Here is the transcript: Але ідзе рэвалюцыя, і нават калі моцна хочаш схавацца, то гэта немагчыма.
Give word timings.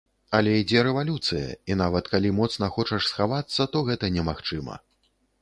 Але 0.37 0.53
ідзе 0.61 0.79
рэвалюцыя, 0.87 1.49
і 1.73 1.77
нават 1.81 2.09
калі 2.15 2.33
моцна 2.39 2.71
хочаш 2.79 3.01
схавацца, 3.11 3.69
то 3.77 3.85
гэта 3.93 4.13
немагчыма. 4.19 4.81